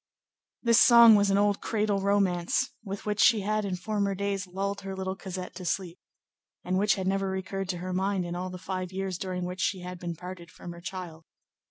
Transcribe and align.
This 0.63 0.79
song 0.79 1.13
was 1.13 1.29
an 1.29 1.37
old 1.37 1.61
cradle 1.61 1.99
romance 2.01 2.71
with 2.83 3.05
which 3.05 3.19
she 3.19 3.41
had, 3.41 3.63
in 3.65 3.75
former 3.75 4.15
days, 4.15 4.47
lulled 4.47 4.81
her 4.81 4.95
little 4.95 5.15
Cosette 5.15 5.53
to 5.57 5.63
sleep, 5.63 5.99
and 6.63 6.79
which 6.79 6.95
had 6.95 7.05
never 7.05 7.29
recurred 7.29 7.69
to 7.69 7.77
her 7.77 7.93
mind 7.93 8.25
in 8.25 8.35
all 8.35 8.49
the 8.49 8.57
five 8.57 8.91
years 8.91 9.19
during 9.19 9.45
which 9.45 9.61
she 9.61 9.81
had 9.81 9.99
been 9.99 10.15
parted 10.15 10.49
from 10.49 10.71
her 10.71 10.81
child. 10.81 11.25